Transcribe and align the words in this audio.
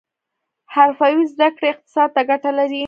حرفوي 0.75 1.23
زده 1.33 1.47
کړې 1.55 1.67
اقتصاد 1.73 2.09
ته 2.15 2.21
ګټه 2.29 2.51
لري 2.59 2.79